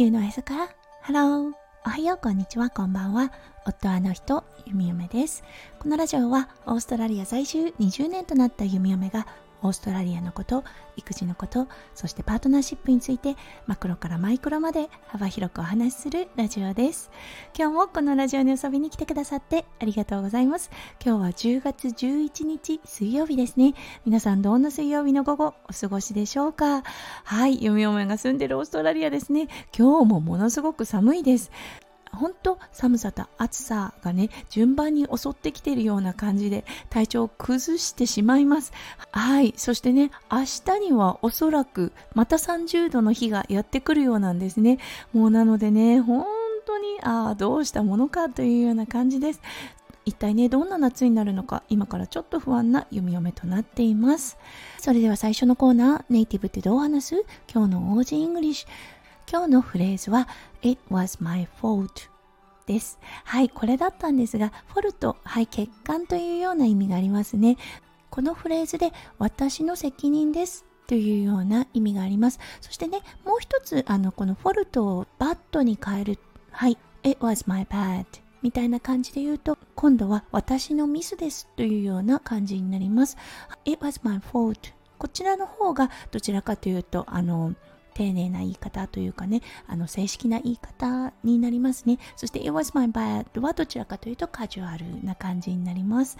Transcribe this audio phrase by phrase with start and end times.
[0.00, 0.68] 地球のへそから。
[1.02, 1.52] ハロー
[1.84, 2.16] おはよう。
[2.16, 2.70] こんにちは。
[2.70, 3.30] こんばんは。
[3.66, 4.44] 夫あの人。
[4.64, 5.44] ゆみゆめです。
[5.78, 7.74] このラジオはオーストラリア在住。
[7.78, 9.26] 20年となったゆみゆめが
[9.62, 10.64] オーストラリアのこと、
[10.96, 13.36] 育児のこと、そしてパートナーシップについて
[13.66, 17.10] マクロからマイクロまで幅広くお話しするラジオです。
[17.58, 20.70] 今日もこのラジオに遊びに来てくださってありがとうございます。
[21.04, 23.74] 今日は10月11日水曜日ですね。
[24.04, 26.82] 皆さんどんな水曜日の午後お過ごしでしょうか？
[27.24, 29.48] はい、読みおめが住んでるオーストラリアですね。
[29.76, 31.50] 今日もものすごく寒いです。
[32.20, 38.72] 本当寒さと暑さがね順番に襲ってきているような感じで体調を崩してしまいます。
[39.10, 39.54] はい。
[39.56, 44.78] そしてね明日にはおそらくまた30度の日がやってくるようなんですね。
[45.12, 46.26] もうなのでね本
[46.66, 49.40] 当にああどうしたものかというような感じです。
[50.06, 54.38] 一体ねどんな夏になるのか今からちょっと不安な読み読めとなっています。
[54.78, 57.24] それでは最初のコーナーネイティブってどう話す？
[57.52, 58.68] 今日の Aussie English。
[59.30, 60.26] 今日のフレーズは
[60.60, 62.10] It was my fault
[62.66, 62.98] です。
[63.24, 67.56] はい、これだったんですが、 fault、はい、欠陥というような意味がありますね。
[68.10, 72.40] このフレーズで私の責任ですというような意味があります。
[72.60, 76.18] そしてね、もう一つ、あの、この fault を bad に変える。
[76.50, 78.06] はい、It was my bad
[78.42, 83.16] みたいな感じで言うと、今度は私のミスですというような感じになります。
[83.64, 87.54] It was my fault こちらの方がどちらかというと、あの、
[87.90, 91.98] 丁寧な言い方というかね、あの正式な言い方になりますね。
[92.16, 96.18] そして It was my bad はどちらかというとカジュアルな感じになります。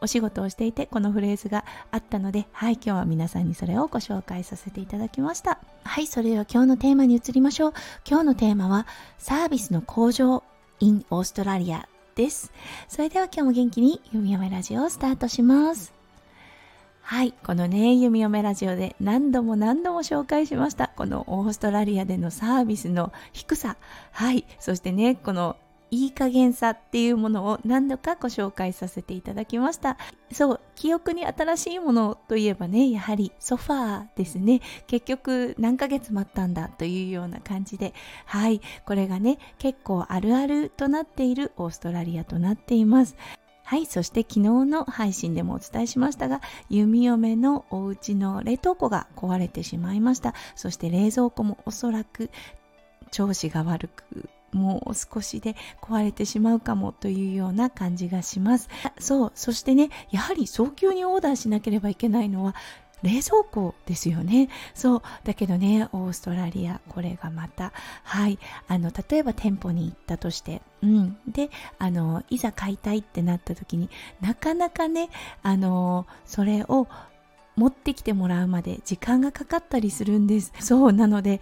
[0.00, 5.58] お仕事をしていてこのフレーズがあったので、はい、今日は皆さんにそれをご紹介させていただきました。
[5.84, 7.72] はい、それでは今日のテーマに移りましょう。
[8.08, 8.86] 今日のテーマは
[9.18, 10.42] サービスの向上
[10.80, 12.52] in オーストラリアです。
[12.88, 15.95] それでは今日も元気に読み読めラジオをスタートします。
[17.08, 20.88] はい、このね、弓嫁ラジオで何度も何度も紹介しました。
[20.88, 23.76] このオーストラリアでのサービスの低さ。
[24.10, 25.54] はい、そしてね、この
[25.92, 29.98] いい加減さっていうものを何度かご紹介させていただきました。
[30.32, 34.60] そう、記憶に新しいものといえばね、やはりソファーですね。
[34.88, 37.94] 結局何ヶ月待ったんだというような感じで、
[38.24, 43.14] はい、これがね、結構あるあるとなっているオーストラリアとなっています。
[43.66, 46.40] はい、そして昨日の配信でもお伝えしましたが、
[46.70, 50.34] 弓嫁のお家の冷凍庫が壊れてしまいました。
[50.54, 52.30] そして冷蔵庫もおそらく
[53.10, 58.68] 調子が悪く、もう少しで壊れてしまうかもというような感じがします。
[59.00, 62.54] そう、そしてね、やはり早急にオーダーしなければいけないのは、
[63.02, 64.48] 冷蔵庫ですよね。
[64.74, 65.02] そう。
[65.24, 68.38] だけどね、オーストラリア、これがまた、はい。
[68.68, 71.18] あの、例えば店舗に行ったとして、うん。
[71.28, 73.90] で、あの、いざ買いたいってなった時に
[74.20, 75.10] なかなかね、
[75.42, 76.88] あの、それを
[77.56, 80.52] 持ってきてもらうまで時間がかかったりするんです。
[80.60, 80.92] そう。
[80.92, 81.40] なので、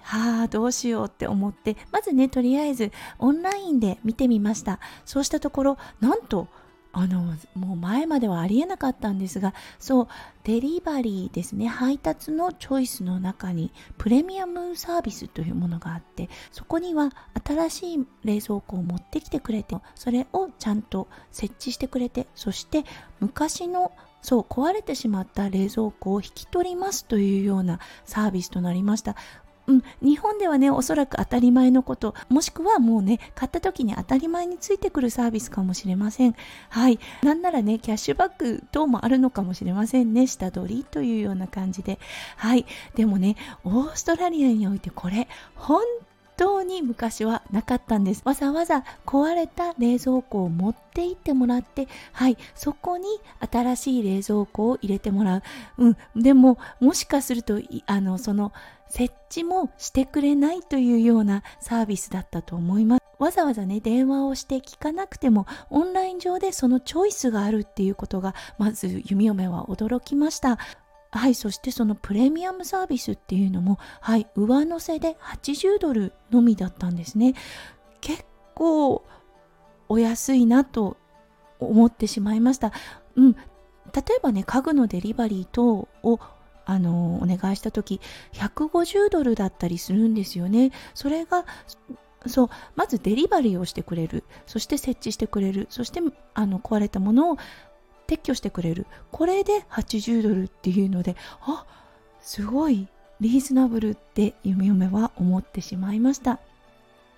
[0.00, 4.78] はあ、どうしようって思って、まずね、とりあえずオンラインで見てみました。
[5.06, 6.48] そうしたところ、なんと、
[6.96, 10.08] あのもう前まではありえなかったんですがそう
[10.44, 17.10] デリバリーですね配達のチョイスの中にプレミアムサービスというものがあってそこには
[17.44, 22.84] 新しい冷蔵庫を持ってきてくれてそれをちゃんと設置してくれてそして
[23.18, 23.90] 昔の
[24.22, 29.16] そう壊れてしまった冷蔵庫を引き取りますというようなサービスとなりました。
[29.66, 36.34] うん、日本ではね、おそらく当たり前のこと、もしくはもうね、買った時に当たり前についてくるサービスかもしれません。
[36.68, 36.98] はい。
[37.22, 40.26] なんならね、キャッシュバック等もあるのかもしれませんね。
[40.26, 41.98] 下取りというような感じで。
[42.36, 42.66] はい。
[42.94, 45.82] でもね、オーストラリアにおいてこれ、本
[46.36, 48.22] 当に昔はなかったんです。
[48.24, 53.06] わざわざ壊れた冷蔵庫を持って行ってもらって、はい、そこに
[53.50, 55.42] 新しい冷蔵庫を入れてもらう。
[55.78, 58.52] うん、でも、もしかすると、あの、その、
[58.88, 63.04] 設置もしてくれないというようなサービスだったと思います。
[63.18, 70.58] わざわざね、電話をして聞かなくても、オンライン上でそのチョイスがあるっていうことが、まず弓嫁は驚きました。
[71.18, 77.34] はい、そしてそのプレミアムサービスっていうのも、はい、上乗せで80ドルのみだったんですね。
[78.00, 78.24] 結
[78.54, 79.04] 構
[79.88, 80.96] お安いなと
[81.60, 82.72] 思ってしまいました。
[83.16, 83.40] うん、例
[84.16, 86.20] えばね、家具のデリバリー等を
[86.66, 88.00] あのお願いした時
[88.32, 90.72] 150ドルだったりするんですよね。
[90.94, 91.44] それが
[92.26, 96.00] そうまずデリバリーをしてくれるそして設置してくれるそして
[96.32, 97.36] あの壊れたものを
[98.14, 98.86] 撤去してくれる。
[99.10, 101.64] これで80ドルっていうのであ
[102.20, 102.88] すごい
[103.20, 106.40] リーズナブルって夢嫁は思ってしまいました。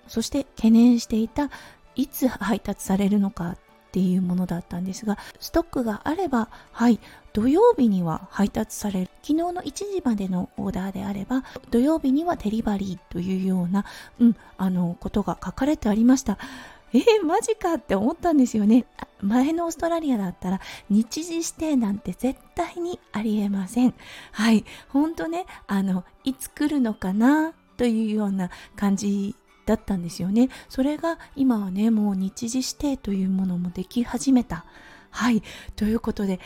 [0.07, 1.49] そして懸念していた
[1.95, 3.57] いつ配達されるのかっ
[3.91, 6.99] ていうものだったんですがストックがあればはい
[7.33, 9.09] 土曜日には配達される。
[9.21, 13.85] 昨日の1時までのオーダーであれば土曜日にはデリバリーというような、
[14.19, 16.37] うん、あのことが書かれてありました。
[16.93, 18.85] えー、マジかって思ったんですよね。
[19.21, 23.93] 前のオーストラリアだったら日時指定なんて絶対にありえません。
[24.31, 24.63] はい。
[24.89, 29.35] ほんとねあのいつ来るのかなというような感じ
[29.65, 30.49] だったんですよね。
[30.69, 34.65] それが今はねもう日時指定というものもでき始めた。
[35.09, 35.43] はい。
[35.75, 36.39] ということで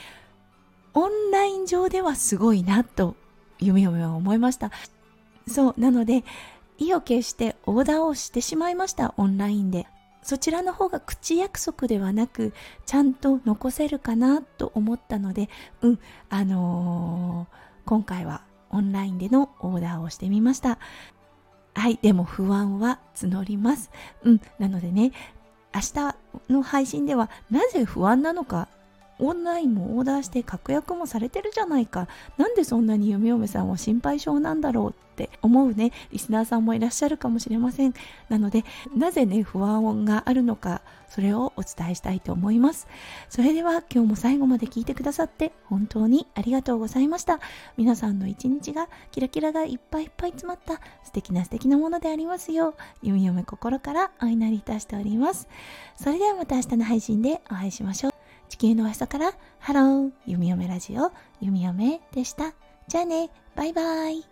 [0.94, 3.16] オンライン上ではすごいなと
[3.60, 4.72] 夢嫁は思いました。
[5.48, 5.74] そう。
[5.78, 6.24] なので
[6.78, 9.14] 意を決してオーダーをしてしまいました。
[9.18, 9.88] オンラインで。
[10.22, 12.54] そちらの方が口約束ではなく
[12.86, 15.50] ちゃんと残せるかなと思ったので
[15.82, 20.80] うんあのー、今回はオンラインでのオーダーをしてみました。
[21.74, 23.92] はいでも不安は募ります。
[24.24, 25.12] うんなのでね
[25.74, 26.16] 明日
[26.50, 28.68] の配信ではなぜ不安なのか
[29.22, 32.08] オンラインもオーダーして確約もされてるじゃないか。
[32.38, 35.92] なんでそんなに嫁嫁さんは心配性なんだろうって思うね。
[36.12, 37.94] リスナーさんもいらっしゃるかもしれません。
[38.30, 38.66] なので
[38.96, 42.88] なぜね不安があるのかそれをお伝えしたいと思います。
[43.30, 47.40] それでは今日も最後まで聞いてくださって本当にありがとうございました。
[47.78, 52.74] 皆さんの一日がキラキラがいっぱいいっぱい詰まった素敵な素敵なものでありますよう
[53.04, 55.48] ゆみよめ心からお祈りいたしております。
[55.96, 58.11] それではまた明日の配信でお会いしましょう。
[58.52, 62.54] 地球のへそからハロー、弓嫁ラジオ、弓嫁でした。
[62.90, 64.31] じゃあね、バイバイ。